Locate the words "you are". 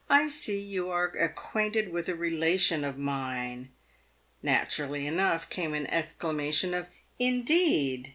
0.59-1.15